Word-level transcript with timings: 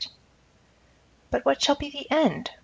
But 1.29 1.45
what 1.45 1.61
shall 1.61 1.75
be 1.75 1.91
the 1.91 2.09
end? 2.09 2.49